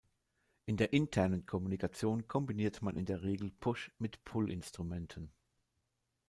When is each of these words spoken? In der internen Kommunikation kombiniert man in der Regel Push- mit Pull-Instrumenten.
In 0.65 0.77
der 0.77 0.93
internen 0.93 1.45
Kommunikation 1.45 2.27
kombiniert 2.27 2.81
man 2.81 2.95
in 2.97 3.05
der 3.05 3.21
Regel 3.21 3.51
Push- 3.51 3.91
mit 3.99 4.25
Pull-Instrumenten. 4.25 5.31